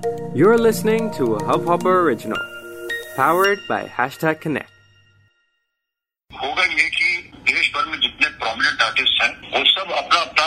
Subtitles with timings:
[0.00, 2.38] You're listening to a Hubhopper original,
[3.16, 4.70] powered by hashtag Connect.
[6.30, 7.08] होगा ये कि
[7.48, 10.46] देश भर में जितने प्रोमिनेंट आर्टिस्ट हैं वो सब अपना अपना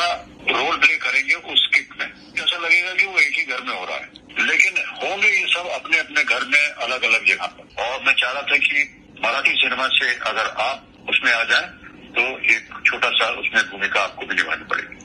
[0.52, 2.06] रोल प्ले करेंगे उस किक में।
[2.44, 5.68] ऐसा लगेगा कि वो एक ही घर में हो रहा है। लेकिन होंगे ये सब
[5.80, 8.88] अपने अपने घर में अलग अलग जगह पर। और मैं चाह रहा था कि
[9.26, 11.68] मराठी सिनेमा से अगर आप उसमें आ जाएँ
[12.16, 12.24] तो
[12.56, 14.98] एक छोटा सा उसमें भूमिका आपको भी निभानी पड़ेगी।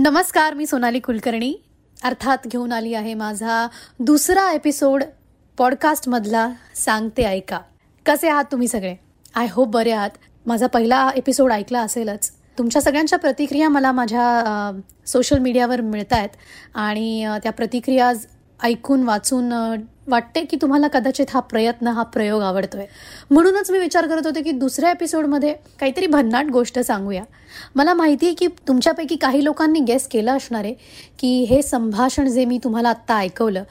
[0.00, 1.52] नमस्कार मी सोनाली कुलकर्णी।
[2.04, 3.66] अर्थात घेऊन आली आहे माझा
[3.98, 5.04] दुसरा एपिसोड
[5.58, 7.58] पॉडकास्टमधला सांगते ऐका.
[8.06, 8.94] कसे आहात तुम्ही सगळे?
[9.34, 10.10] आय होप बरे आहात.
[10.46, 12.30] माझा पहिला एपिसोड ऐकला असेलच.
[12.58, 16.28] तुमच्या सगळ्यांच्या प्रतिक्रिया मला माझ्या सोशल मीडियावर मिळत आहेत
[16.74, 18.12] आणि त्या प्रतिक्रिया
[18.62, 19.52] ऐकून वाचून
[20.08, 22.84] वाटते की तुम्हाला कदाचित हा प्रयत्न हा प्रयोग आवडतोय.
[23.30, 27.22] म्हणूनच मी विचार करत होते की दुसऱ्या एपिसोडमध्ये काहीतरी भन्नाट गोष्ट सांगूया.
[27.74, 30.74] मला माहिती आहे की तुमच्यापैकी काही लोकांनी गेस केलं असणार आहे
[31.18, 33.62] की हे संभाषण जे मी तुम्हाला आत्ता ऐकवलं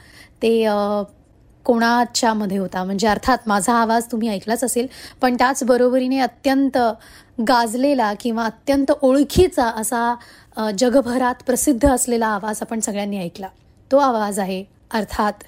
[0.42, 1.20] ते कोणाच्यामध्ये
[1.66, 2.82] कोणाच्या मध्ये होता?
[2.84, 4.86] म्हणजे अर्थात माझा आवाज तुम्ही ऐकलाच असेल
[5.20, 6.78] पण त्याच बरोबरीने अत्यंत
[7.48, 13.48] गाजलेला किंवा अत्यंत ओळखीचा असा जगभरात प्रसिद्ध असलेला आवाज आपण सगळ्यांनी ऐकला.
[13.90, 15.44] तो आवाज आहे अर्थात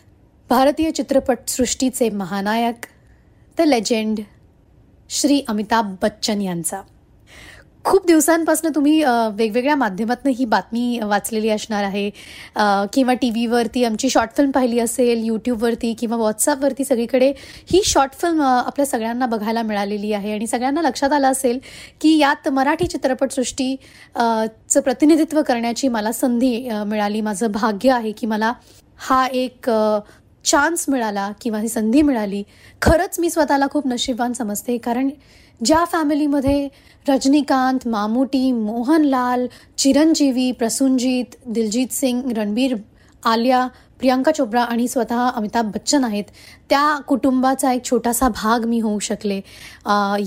[0.51, 2.87] भारतीय चित्रपटसृष्टीचे महानायक
[3.59, 4.21] द लेजेंड
[5.11, 6.81] श्री अमिताभ बच्चन यांचा.
[7.85, 9.03] खूप दिवसांपासून तुम्ही
[9.37, 12.09] वेगवेगळ्या माध्यमातून ही बातमी वाचलेली असणार आहे.
[12.93, 17.33] किंवा टी व्हीवरती आमची शॉर्ट फिल्म पाहिली असेल यूट्यूबवरती किंवा व्हॉट्सअपवरती सगळीकडे
[17.73, 20.33] ही शॉर्ट फिल्म आपल्या सगळ्यांना बघायला मिळालेली आहे.
[20.33, 21.59] आणि सगळ्यांना लक्षात आलं असेल
[22.01, 23.75] की यात मराठी चित्रपटसृष्टी
[24.17, 27.21] चं प्रतिनिधित्व करण्याची मला संधी मिळाली.
[27.21, 28.53] माझं भाग्य आहे की मला
[28.99, 29.71] हा एक
[30.45, 32.43] चान्स मिळाला किंवा ही संधी मिळाली.
[32.83, 34.79] खरंच मी स्वतःला खूप नशीबवान समजते.
[34.79, 35.11] कारण
[35.65, 36.69] ज्या फॅमिलीमध्ये
[37.09, 39.47] रजनीकांत मामुटी मोहनलाल
[39.79, 42.75] चिरंजीवी प्रसूनजीत दिलजीत सिंग रणबीर
[43.25, 43.67] आलिया
[44.01, 46.25] प्रियांका चोप्रा आणि स्वतः अमिताभ बच्चन आहेत
[46.71, 49.41] त्या कुटुंबाचा एक छोटासा भाग मी होऊ शकले.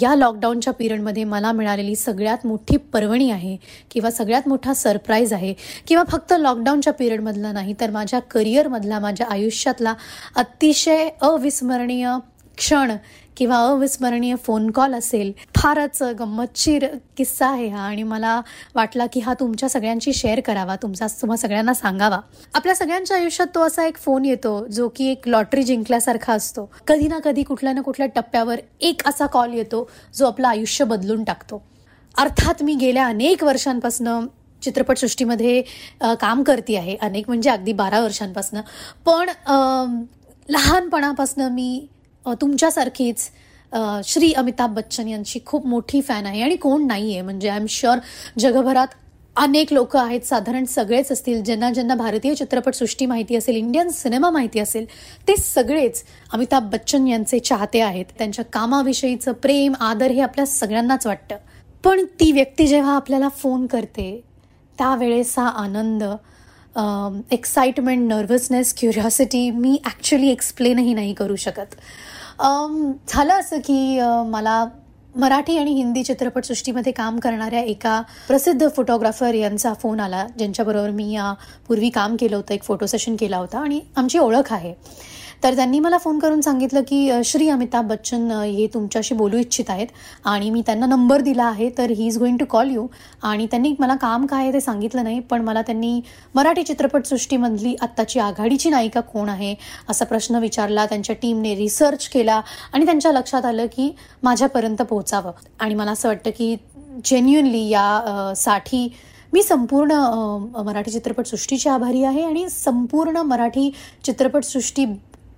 [0.01, 3.56] या लॉकडाऊनच्या पिरियडमध्ये मला मिळालेली सगळ्यात मोठी पर्वणी आहे
[3.91, 5.53] किंवा सगळ्यात मोठा सरप्राईज आहे
[5.88, 9.94] किंवा फक्त लॉकडाऊनच्या पिरियडमधला नाही तर माझ्या करिअरमधला माझ्या आयुष्यातला
[10.35, 12.09] अतिशय अविस्मरणीय
[12.57, 12.91] क्षण
[13.38, 16.86] किंवा अविस्मरणीय फोन कॉल असेल फारच गंमतशीर
[17.18, 18.40] किस्सा आहे हा आणि मला
[18.75, 22.20] वाटला की हा तुमच्या सगळ्यांशी शेअर करावा तुमचा तुम्हा सगळ्यांना सांगावा.
[22.53, 26.70] आपल्या सगळ्यांच्या आयुष्यात तो असा एक फोन येतो जो की एक लॉटरी जिंकल्यासारखा असतो.
[26.88, 31.24] कधी ना कधी कुठल्या ना कुठल्या टप्प्यावर एक असा कॉल येतो जो आपलं आयुष्य बदलून
[31.24, 31.62] टाकतो.
[32.16, 34.08] अर्थात मी गेल्या अनेक वर्षांपासून
[34.62, 35.62] चित्रपटसृष्टीमध्ये
[36.22, 36.96] काम करते आहे.
[36.96, 38.59] अनेक म्हणजे अगदी बारा वर्षांपासून.
[39.06, 39.30] पण
[40.50, 41.88] लहानपणापासून मी
[42.33, 43.29] तुमच्यासारखीच
[44.05, 47.65] श्री अमिताभ बच्चन यांची खूप मोठी फॅन आहे आणि कोण नाही आहे म्हणजे आय एम
[47.69, 47.97] शुअर
[48.39, 48.95] जगभरात
[49.35, 54.59] अनेक लोक आहेत साधारण सगळेच असतील ज्यांना ज्यांना भारतीय चित्रपटसृष्टी माहिती असेल इंडियन सिनेमा माहिती
[54.59, 54.85] असेल
[55.27, 58.05] ते सगळेच अमिताभ बच्चन यांचे चाहते आहेत.
[58.17, 61.35] त्यांच्या कामाविषयीचं प्रेम आदर हे आपल्या सगळ्यांनाच वाटतं.
[61.83, 64.09] पण ती व्यक्ती जेव्हा आपल्याला फोन करते
[64.77, 66.03] त्यावेळेचा आनंद
[67.31, 71.75] एक्साइटमेंट नर्वसनेस क्युरिओसिटी मी ॲक्च्युली एक्सप्लेनही नाही करू शकत.
[72.40, 74.64] झालं असं की मला
[75.16, 81.90] मराठी आणि हिंदी चित्रपटसृष्टीमध्ये काम करणाऱ्या एका प्रसिद्ध फोटोग्राफर यांचा फोन आला ज्यांच्याबरोबर मी यापूर्वी
[81.90, 84.74] काम केलं होतं एक फोटो सेशन केला होता आणि आमची ओळख आहे.
[85.44, 89.88] तर त्यांनी मला फोन करून सांगितलं की श्री अमिताभ बच्चन हे तुमच्याशी बोलू इच्छित आहेत
[90.25, 92.86] आणि मी त्यांना नंबर दिला आहे तर he is going to call you
[93.22, 96.00] आणि त्यांनी मला काम काय आहे ते सांगितलं नाही पण मला त्यांनी
[96.36, 99.56] मराठी चित्रपटसृष्टीमधली आत्ताची आघाडीची नायिका कोण आहे
[99.90, 102.42] असा प्रश्न विचारला त्यांच्या टीमने रिसर्च केला
[102.74, 103.92] आणि त्यांच्या लक्षात आलं की
[104.24, 105.31] माझ्यापर्यंत पोहोचावं.
[105.59, 106.56] आणि मला असं वाटतं की
[107.06, 108.88] जेन्युनली या साठी
[109.34, 109.92] मी संपूर्ण
[110.66, 113.69] मराठी चित्रपटसृष्टीची आभारी आहे आणि संपूर्ण मराठी
[114.04, 114.86] चित्रपटसृष्टी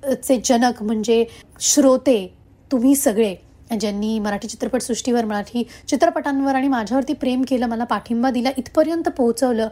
[0.03, 1.25] चे जनक म्हणजे
[1.59, 2.35] श्रोते
[2.71, 3.35] तुम्ही सगळे.
[3.71, 9.67] ज्यांनी मराठी चित्रपटसृष्टीवर मराठी चित्रपटांवर आणि माझ्यावरती प्रेम केलं मला पाठिंबा दिला इथपर्यंत पोहोचवलं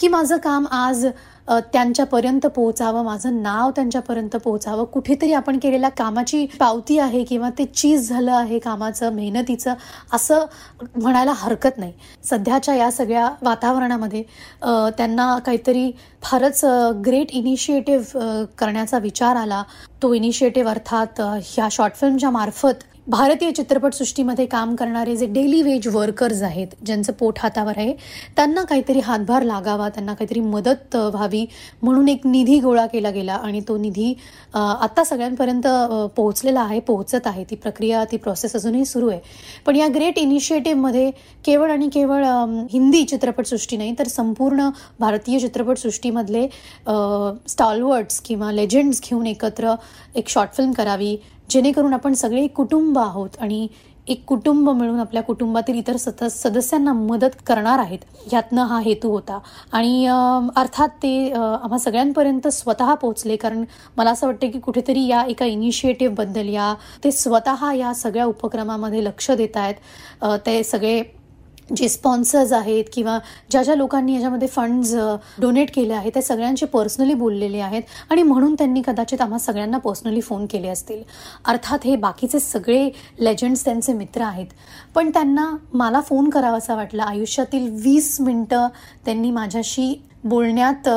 [0.00, 1.06] की माझं काम आज
[1.72, 4.84] त्यांच्यापर्यंत पोहोचावं माझं नाव त्यांच्यापर्यंत पोहोचावं.
[4.84, 9.74] कुठेतरी आपण केलेल्या कामाची पावती आहे किंवा ते चीज झालं आहे कामाचं मेहनतीचं
[10.12, 10.44] असं
[10.96, 11.92] म्हणायला हरकत नाही.
[12.24, 14.22] सध्याच्या या सगळ्या वातावरणामध्ये
[14.98, 15.90] त्यांना काहीतरी
[16.22, 16.64] फारच
[17.06, 19.62] ग्रेट इनिशिएटिव्ह करण्याचा विचार आला.
[20.02, 26.42] तो इनिशिएटिव्ह अर्थात ह्या शॉर्ट फिल्मच्या मार्फत भारतीय चित्रपटसृष्टीमध्ये काम करणारे जे डेली वेज वर्कर्स
[26.42, 27.92] आहेत ज्यांचं पोट हातावर आहे
[28.36, 31.44] त्यांना काहीतरी हातभार लागावा त्यांना काहीतरी मदत व्हावी
[31.82, 34.12] म्हणून एक निधी गोळा केला गेला आणि तो निधी
[34.54, 35.66] आत्ता सगळ्यांपर्यंत
[36.16, 37.44] पोहोचलेला आहे पोहोचत आहे.
[37.50, 39.20] ती प्रक्रिया ती प्रोसेस अजूनही सुरू आहे.
[39.66, 41.10] पण या ग्रेट इनिशिएटिव्हमध्ये
[41.44, 42.24] केवळ आणि केवळ
[42.72, 44.68] हिंदी चित्रपटसृष्टी नाही तर संपूर्ण
[45.00, 46.46] भारतीय चित्रपटसृष्टीमधले
[47.48, 49.74] स्टॉलवर्ड्स किंवा लेजेंड्स घेऊन एकत्र
[50.16, 51.16] एक शॉर्ट फिल्म करावी
[51.50, 53.66] जेणेकरून आपण सगळे कुटुंब आहोत आणि
[54.08, 57.98] एक कुटुंब मिळून आपल्या कुटुंबातील इतर सतत सदस्यांना मदत करणार आहेत.
[58.26, 59.38] ह्यातनं हा हेतू होता.
[59.72, 60.06] आणि
[60.56, 63.64] अर्थात ते आम्हा सगळ्यांपर्यंत स्वतः पोहोचले कारण
[63.96, 66.74] मला असं वाटतं की कुठेतरी या एका इनिशिएटिव्हबद्दल या
[67.04, 71.02] ते स्वतः या सगळ्या उपक्रमामध्ये लक्ष देत आहेत ते सगळे
[71.76, 73.18] जे स्पॉन्सर्स आहेत किंवा
[73.50, 74.94] ज्या ज्या लोकांनी याच्यामध्ये फंड्स
[75.40, 80.20] डोनेट केले आहेत त्या सगळ्यांचे पर्सनली बोललेले आहेत आणि म्हणून त्यांनी कदाचित आम्हा सगळ्यांना पर्सनली
[80.20, 81.02] फोन केले असतील.
[81.44, 82.90] अर्थात हे बाकीचे सगळे
[83.20, 84.46] लेजंड्स त्यांचे मित्र आहेत.
[84.94, 87.02] पण त्यांना मला फोन करावासा वाटला.
[87.02, 88.68] आयुष्यातील वीस मिनटं
[89.04, 90.88] त्यांनी माझ्याशी बोलण्यात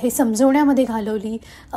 [0.00, 1.36] हे समजवण्यामध्ये घालवली.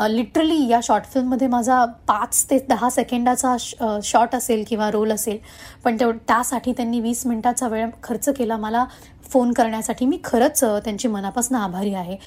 [0.10, 3.56] लिटरली या शॉर्ट फिल्ममध्ये माझा पाच ते दहा सेकंडाचा
[4.04, 5.38] शॉट असेल किंवा रोल असेल
[5.84, 8.86] पण तेव त्यासाठी त्यांनी वीस मिनिटाचा वेळ खर्च केला मला
[9.32, 10.06] फोन करण्यासाठी.
[10.06, 12.18] मी खरंच त्यांची मनापासून आभारी आहे.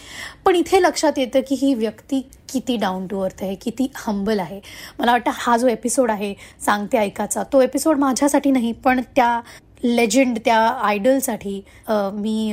[0.46, 2.20] पण इथे लक्षात येतं की ही व्यक्ती
[2.52, 4.60] किती डाऊन टू अर्थ आहे किती हंबल आहे.
[4.98, 6.34] मला वाटतं हा जो एपिसोड आहे
[6.64, 9.40] सांगते ऐकाचा तो एपिसोड माझ्यासाठी नाही पण त्या
[9.84, 12.52] लेजेंड त्या आयडलसाठी मी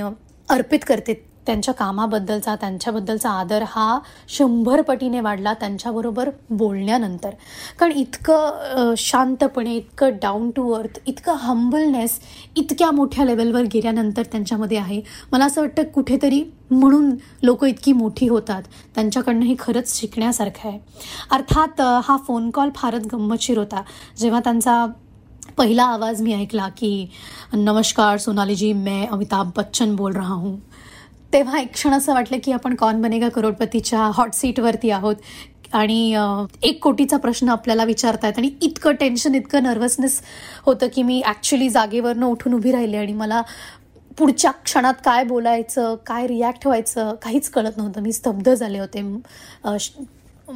[0.49, 1.13] अर्पित करते
[1.47, 3.99] त्यांच्या कामाबद्दलचा त्यांच्याबद्दलचा आदर हा
[4.29, 7.29] शंभर पटीने वाढला त्यांच्याबरोबर बोलण्यानंतर.
[7.79, 12.19] कारण इतकं शांतपणे इतकं डाऊन टू अर्थ इतकं हंबलनेस
[12.55, 15.01] इतक्या मोठ्या लेवलवर गेल्यानंतर त्यांच्यामध्ये आहे.
[15.31, 17.09] मला असं वाटतं कुठेतरी म्हणून
[17.43, 18.63] लोक इतकी मोठी होतात.
[18.95, 20.79] त्यांच्याकडनं हे खरंच शिकण्यासारखं आहे.
[21.31, 23.81] अर्थात हा फोन कॉल फारच गंमतशीर होता.
[24.17, 24.85] जेव्हा त्यांचा
[25.57, 27.09] पहिला आवाज मी ऐकला की
[27.53, 30.55] नमस्कार सोनालीजी मैं अमिताभ बच्चन बोल रहा हूँ.
[31.33, 35.15] तेव्हा एक क्षण असं वाटलं की आपण कॉन बनेगा करोडपतीच्या हॉट सीटवरती आहोत.
[35.73, 36.15] आणि
[36.63, 40.21] एक कोटीचा प्रश्न आपल्याला विचारतायत आणि इतकं टेन्शन इतकं नर्वसनेस
[40.65, 43.41] होतं की मी ॲक्च्युली जागेवरनं उठून उभी राहिले आणि मला
[44.17, 48.01] पुढच्या क्षणात काय बोलायचं काय रिॲक्ट व्हायचं काहीच कळत नव्हतं.
[48.01, 49.01] मी स्तब्ध झाले होते.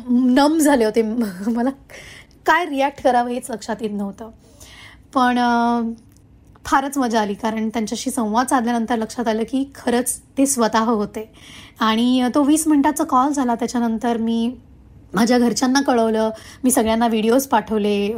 [0.10, 1.02] नम झाले होते.
[1.48, 1.70] मला
[2.46, 4.30] काय रिॲक्ट करावं हेच लक्षात येत नव्हतं.
[5.14, 5.38] पण
[6.66, 11.30] फारच मजा आली कारण त्यांच्याशी संवाद साधल्यानंतर लक्षात आलं की खरंच ते स्वतः होते.
[11.80, 14.52] आणि तो वीस मिनटाचा कॉल झाला त्याच्यानंतर मी
[15.13, 16.30] माझ्या घरच्यांना कळवलं
[16.63, 18.12] मी सगळ्यांना व्हिडिओज पाठवले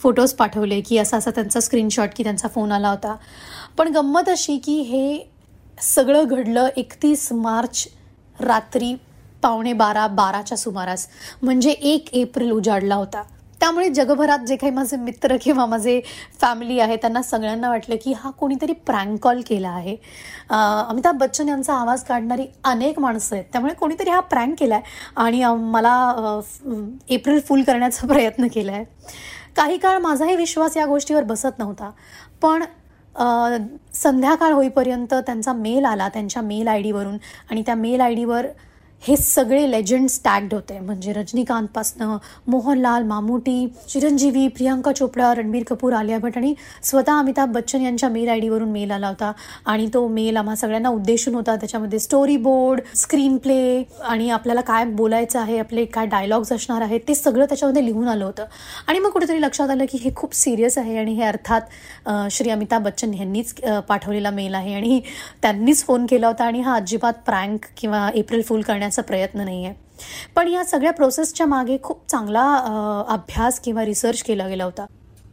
[0.00, 3.16] फोटोज पाठवले की असा असा त्यांचा स्क्रीनशॉट की त्यांचा फोन आला होता.
[3.78, 5.30] पण गंमत अशी की हे
[5.82, 7.86] सगळं घडलं एकतीस मार्च
[8.40, 8.94] रात्री
[9.42, 11.06] पावणे बारा बाराच्या सुमारास.
[11.42, 13.22] म्हणजे एक एप्रिल उजाडला होता.
[13.60, 16.00] त्यामुळे जगभरात जे काही माझे मित्र किंवा माझे
[16.40, 19.96] फॅमिली आहे त्यांना सगळ्यांना वाटलं की हा कोणीतरी प्रँक कॉल केला आहे.
[20.50, 25.44] अमिताभ बच्चन यांचा आवाज काढणारी अनेक माणसं आहेत त्यामुळे कोणीतरी हा प्रँक केला आहे आणि
[25.70, 26.40] मला
[27.08, 28.84] एप्रिल फुल करण्याचा प्रयत्न केला आहे
[29.56, 31.90] काही काळ माझाही विश्वास या गोष्टीवर बसत नव्हता
[32.42, 32.64] पण
[33.94, 37.16] संध्याकाळ होईपर्यंत त्यांचा मेल आला त्यांच्या मेल आय डीवरून
[37.50, 38.46] आणि त्या मेल आय डीवर
[39.02, 40.78] हे सगळे लेजंड्स टॅग्ड होते.
[40.78, 42.16] म्हणजे रजनीकांतपासनं
[42.50, 48.28] मोहनलाल मामुटी चिरंजीवी प्रियांका चोपडा रणबीर कपूर आलिया भट आणि स्वतः अमिताभ बच्चन यांच्या मेल
[48.28, 49.32] आय डीवरून मेल आला होता.
[49.66, 51.56] आणि तो मेल आम्हा सगळ्यांना उद्देशून होता.
[51.56, 57.00] त्याच्यामध्ये स्टोरी बोर्ड स्क्रीन प्ले आणि आपल्याला काय बोलायचं आहे आपले काय डायलॉग्स असणार आहेत
[57.08, 58.44] ते सगळं त्याच्यामध्ये लिहून आलं होतं.
[58.86, 62.82] आणि मग कुठेतरी लक्षात आलं की हे खूप सिरियस आहे आणि हे अर्थात श्री अमिताभ
[62.84, 63.54] बच्चन यांनीच
[63.88, 64.74] पाठवलेला मेल आहे.
[64.74, 65.00] आणि
[65.42, 69.74] त्यांनीच फोन केला होता आणि हा अजिबात प्रँक किंवा एप्रिल फुल करण्याचा प्रयत्न नाही आहे
[70.36, 72.44] पण या सगळ्या प्रोसेसच्या मागे खूप चांगला
[73.08, 74.86] अभ्यास किंवा रिसर्च केला गेला होता.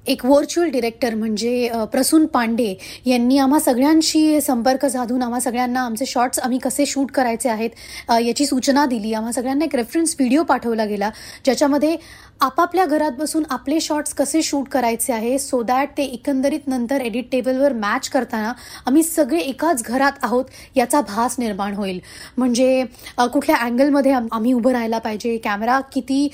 [0.08, 2.74] एक व्हर्च्युअल डिरेक्टर म्हणजे प्रसून पांडे
[3.06, 8.46] यांनी आम्हा सगळ्यांशी संपर्क साधून आम्हा सगळ्यांना आमचे शॉर्ट्स आम्ही कसे शूट करायचे आहेत याची
[8.46, 9.14] सूचना दिली.
[9.14, 11.10] आम्हा सगळ्यांना एक रेफरन्स व्हिडिओ पाठवला गेला
[11.46, 11.96] ज्याच्यामध्ये
[12.42, 17.32] आपापल्या घरात बसून आपले शॉर्ट्स कसे शूट करायचे आहे सो दॅट ते एकंदरीत नंतर एडिट
[17.32, 18.52] टेबलवर मॅच करताना
[18.86, 20.46] आम्ही सगळे एकाच घरात आहोत
[20.76, 22.00] याचा भास निर्माण होईल.
[22.38, 22.84] म्हणजे
[23.34, 26.28] कुठल्या अँगलमध्ये आम्ही उभं राहायला पाहिजे कॅमेरा किती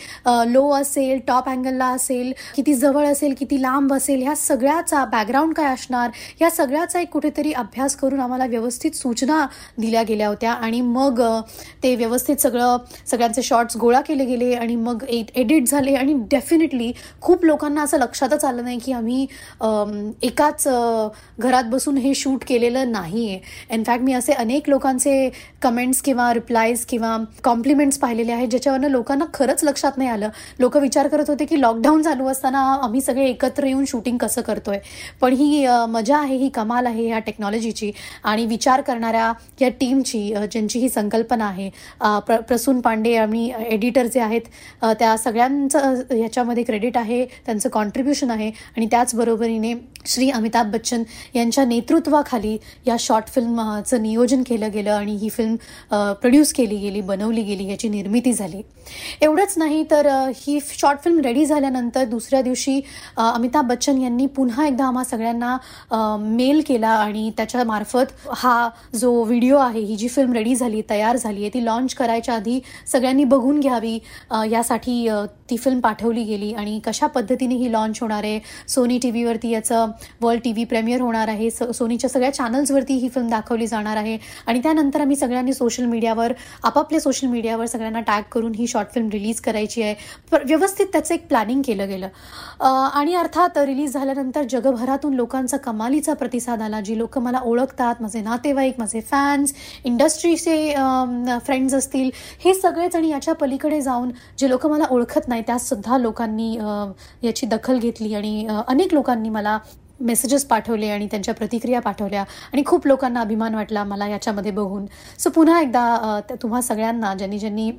[0.47, 5.73] लो असेल टॉप अँगलला असेल किती जवळ असेल किती लांब असेल ह्या सगळ्याचा बॅकग्राऊंड काय
[5.73, 6.09] असणार?
[6.41, 9.45] या सगळ्याचा एक कुठेतरी अभ्यास करून आम्हाला व्यवस्थित सूचना
[9.77, 11.21] दिल्या गेल्या होत्या आणि मग
[11.83, 12.77] ते व्यवस्थित सगळं
[13.11, 16.91] सगळ्यांचे शॉर्ट्स गोळा केले गेले आणि मग एडिट झाले आणि डेफिनेटली
[17.21, 19.25] खूप लोकांना असं लक्षातच आलं नाही की आम्ही
[20.23, 20.67] एकाच
[21.39, 25.29] घरात बसून हे शूट केलेलं नाही आहे इनफॅक्ट मी असे अनेक लोकांचे
[25.61, 30.29] कमेंट्स किंवा रिप्लायज किंवा कॉम्प्लिमेंट्स पाहिलेले आहेत ज्याच्यावरनं लोकांना खरंच लक्षात नाही आलं.
[30.59, 34.41] लोक विचार करत होते की लॉकडाऊन चालू असताना आम्ही सगळे एकत्र एकत्र येऊन शूटिंग कसं
[34.41, 34.77] करतोय?
[35.21, 37.91] पण ही मजा आहे ही कमाल आहे ह्या टेक्नॉलॉजीची
[38.23, 39.31] आणि विचार करणाऱ्या
[39.61, 41.69] या टीमची ज्यांची ही संकल्पना आहे
[42.27, 44.41] प्र प्रसून पांडे आणि एडिटर जे आहेत
[44.99, 49.73] त्या सगळ्यांचं ह्याच्यामध्ये क्रेडिट आहे त्यांचं कॉन्ट्रीब्युशन आहे आणि त्याचबरोबरीने
[50.05, 51.03] श्री अमिताभ बच्चन
[51.35, 52.57] यांच्या नेतृत्वाखाली
[52.87, 55.55] या शॉर्ट फिल्मचं नियोजन केलं गेलं आणि ही फिल्म
[56.13, 58.61] प्रोड्यूस केली गेली बनवली गेली याची निर्मिती झाली.
[59.21, 60.07] एवढंच नाही तर
[60.37, 62.79] ही शॉर्ट फिल्म रेडी झाल्यानंतर दुसऱ्या दिवशी
[63.43, 69.79] अमिताभ बच्चन यांनी पुन्हा एकदा आम्हा सगळ्यांना मेल केला आणि त्याच्यामार्फत हा जो व्हिडिओ आहे
[69.79, 73.97] ही जी फिल्म रेडी झाली तयार झाली आहे ती लॉन्च करायच्या आधी सगळ्यांनी बघून घ्यावी
[74.51, 75.07] यासाठी
[75.49, 78.39] ती फिल्म पाठवली गेली आणि कशा पद्धतीने ही लॉन्च होणार आहे.
[78.67, 81.49] सोनी टी व्हीवरती याचं वर्ल्ड टी व्ही प्रेमियर होणार आहे.
[81.49, 84.17] स सोनीच्या सगळ्या चॅनल्सवरती ही फिल्म दाखवली जाणार आहे.
[84.47, 86.33] आणि त्यानंतर आम्ही सगळ्यांनी सोशल मीडियावर
[86.63, 89.95] आपापल्या सोशल मीडियावर सगळ्यांना टॅग करून ही शॉर्ट फिल्म रिलीज करायची आहे.
[90.33, 92.07] व्यवस्थित त्याचं एक प्लॅनिंग केलं गेलं.
[92.93, 96.79] आणि अर्थात रिलीज झाल्यानंतर जगभरातून लोकांचा कमालीचा प्रतिसाद आला.
[96.81, 100.73] जी लोक मला ओळखतात माझे नातेवाईक माझे फॅन्स इंडस्ट्रीचे
[101.45, 102.09] फ्रेंड्स असतील
[102.39, 106.53] हे सगळेच आणि याच्या पलीकडे जाऊन जे लोक मला ओळखत नाही त्यातसुद्धा लोकांनी
[107.23, 109.57] याची दखल घेतली आणि अनेक लोकांनी मला
[109.99, 112.23] मेसेजेस पाठवले आणि त्यांच्या प्रतिक्रिया पाठवल्या
[112.53, 114.85] आणि खूप लोकांना अभिमान वाटला मला याच्यामध्ये बघून.
[115.19, 117.71] सो पुन्हा एकदा तुम्हा सगळ्यांना ज्यांनी ज्यांनी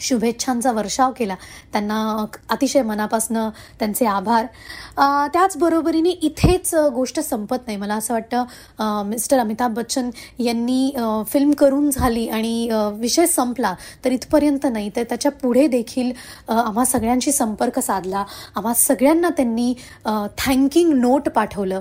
[0.00, 1.34] शुभेच्छांचा वर्षाव केला.
[1.72, 4.46] त्यांना अतिशय मनापासनं त्यांचे आभार.
[5.32, 7.76] त्याचबरोबरीने इथेच गोष्ट संपत नाही.
[7.78, 10.90] मला असं वाटतं मिस्टर अमिताभ बच्चन यांनी
[11.32, 12.68] फिल्म करून झाली आणि
[12.98, 14.90] विषय संपला तर इथपर्यंत नाही.
[14.96, 16.12] तर त्याच्या पुढे देखील
[16.48, 18.24] आम्हा सगळ्यांशी संपर्क साधला.
[18.56, 19.72] आम्हा सगळ्यांना त्यांनी
[20.38, 21.80] थँकिंग नोट पाठवलं.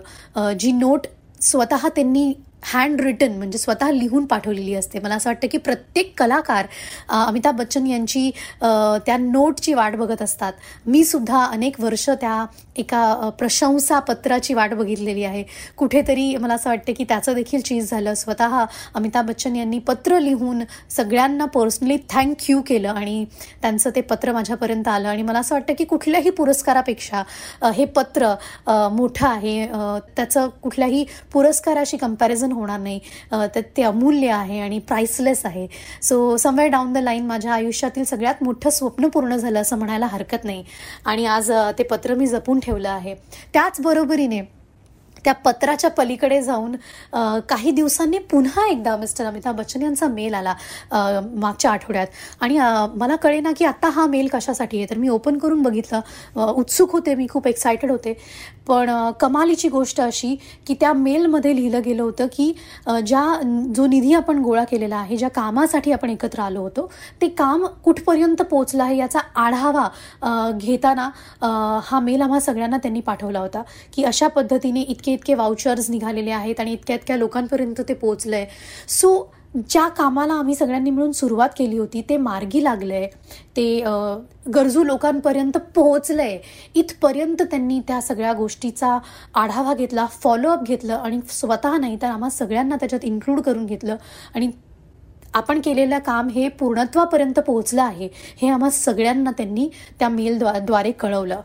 [0.60, 1.08] जी नोट
[1.42, 2.32] स्वतः त्यांनी
[2.64, 5.00] हँड रिटन म्हणजे स्वतः लिहून पाठवलेली असते.
[5.00, 6.66] मला असं वाटतं की प्रत्येक कलाकार
[7.10, 8.30] अमिताभ बच्चन यांची
[8.62, 10.54] त्या नोटची वाट बघत असतात.
[10.86, 12.46] मी सुद्धा अनेक वर्ष त्या
[12.78, 15.44] एका प्रशंसा पत्राची वाट बघितलेली आहे.
[15.78, 18.14] कुठेतरी मला असं वाटतं की त्याचं देखील चीज झालं.
[18.14, 18.64] स्वतः
[18.96, 23.26] अमिताभ बच्चन यांनी पत्र लिहून सगळ्यांना पर्सनली थँक्यू केलं आणि
[23.62, 25.08] त्यांचं ते पत्र माझ्यापर्यंत आलं.
[25.10, 27.24] आणि मला असं वाटतं की कुठल्याही पुरस्कारापेक्षा
[27.76, 28.34] हे पत्र
[28.92, 29.66] मोठं आहे.
[30.16, 33.00] त्याचं कुठल्याही पुरस्काराशी कंपॅरिझन होणार नाही.
[33.56, 35.68] तर ते अमूल्य आहे आणि प्राइसलेस आहे.
[36.02, 40.44] So somewhere down the line माझ्या आयुष्यातील सगळ्यात मोठं स्वप्न पूर्ण झालं असं म्हणायला हरकत
[40.44, 40.64] नाही.
[41.06, 43.16] आणि आज ते पत्र मी जपून ठेवलं आहे.
[43.54, 44.42] त्याचबरोबरीने
[45.26, 46.76] त्या पत्राच्या पलीकडे जाऊन
[47.50, 50.54] काही दिवसांनी पुन्हा एकदा मिस्टर अमिताभ बच्चन यांचा मेल आला
[50.92, 52.08] मागच्या आठवड्यात.
[52.42, 52.58] आणि
[52.96, 54.90] मला कळेना की आत्ता हा मेल कशासाठी आहे.
[54.90, 56.00] तर मी ओपन करून बघितलं.
[56.56, 58.14] उत्सुक होते मी खूप एक्सायटेड होते.
[58.68, 60.36] पण कमालीची गोष्ट अशी
[60.68, 62.52] की त्या मेलमध्ये लिहिलं गेलं होतं की
[63.06, 63.24] ज्या
[63.76, 66.90] जो निधी आपण गोळा केलेला आहे ज्या कामासाठी आपण एकत्र आलो होतो
[67.22, 69.88] ते काम कुठपर्यंत पोचलं आहे याचा आढावा
[70.52, 71.10] घेताना
[71.86, 73.62] हा मेल आम्हा सगळ्यांना त्यांनी पाठवला होता
[73.94, 78.46] की अशा पद्धतीने इतके इतके वाउचर्स निघालेले आहेत आणि इतक्या इतक्या लोकांपर्यंत ते पोहोचलंय.
[78.88, 79.32] सो
[79.70, 83.08] ज्या कामाला आम्ही सगळ्यांनी मिळून सुरुवात केली होती ते मार्गी लागलंय.
[83.58, 83.84] ते
[84.56, 86.38] गरजू लोकांपर्यंत पोहोचलंय.
[86.76, 88.98] इथपर्यंत त्यांनी त्या सगळ्या गोष्टीचा
[89.36, 93.96] आढावा घेतला फॉलोअप घेतलं आणि स्वतः नाही तर आम्हा सगळ्यांना त्याच्यात इन्क्लूड करून घेतलं.
[94.36, 94.52] आणि
[95.34, 98.08] आपण केलेलं काम हे पूर्णत्वापर्यंत पोहोचलं आहे
[98.42, 99.68] हे आम्हा सगळ्यांना त्यांनी
[100.00, 101.42] त्या मेल द्वारे कळवलं.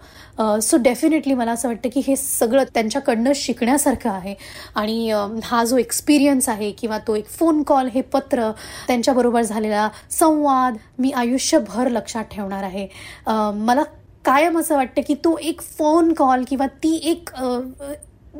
[0.62, 4.34] सो डेफिनेटली मला असं वाटतं की हे सगळं त्यांच्याकडनं शिकण्यासारखं आहे.
[4.74, 5.10] आणि
[5.44, 8.50] हा जो एक्सपिरियन्स आहे किंवा तो एक फोन कॉल हे पत्र
[8.86, 12.86] त्यांच्याबरोबर झालेला संवाद मी आयुष्यभर लक्षात ठेवणार आहे.
[13.26, 13.82] मला
[14.24, 17.30] कायम असं वाटतं की तो एक फोन कॉल किंवा ती एक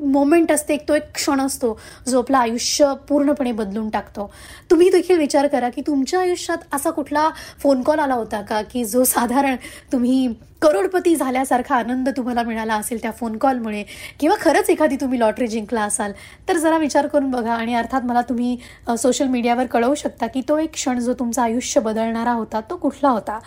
[0.02, 4.30] मोमेंट असते एक तो एक क्षण असतो जो आपलं आयुष्य पूर्णपणे बदलून टाकतो.
[4.70, 7.28] तुम्ही देखील विचार करा की तुमच्या आयुष्यात असा कुठला
[7.62, 8.62] फोन कॉल आला होता का?
[8.62, 9.56] की जो साधारण
[9.92, 10.28] तुम्ही
[10.62, 13.82] करोडपती झाल्यासारखा आनंद तुम्हाला मिळाला असेल त्या फोन कॉलमुळे
[14.20, 16.12] किंवा खरंच एखादी तुम्ही लॉटरी जिंकला असाल
[16.48, 18.56] तर जरा विचार करून बघा आणि अर्थात मला तुम्ही
[18.98, 23.08] सोशल मीडियावर कळवू शकता की तो एक क्षण जो तुमचं आयुष्य बदलणारा होता तो कुठला
[23.08, 23.38] होता?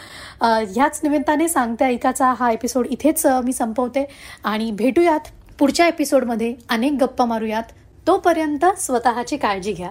[0.42, 4.06] ह्याच निमित्ताने सांगते ऐकाचा हा एपिसोड इथेच मी संपवते
[4.44, 5.28] आणि भेटूयात.
[5.60, 7.64] पुढच्या एपिसोडमध्ये अनेक गप्पा मारूयात.
[8.08, 9.90] तोपर्यंत स्वतःची काळजी घ्या.